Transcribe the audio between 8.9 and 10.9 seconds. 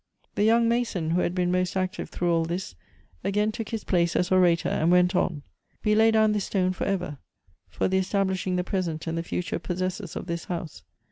and the future possessore of this house.